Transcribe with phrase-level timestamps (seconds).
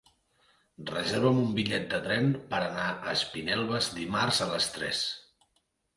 [0.91, 5.07] Reserva'm un bitllet de tren per anar a Espinelves dimarts a les tres.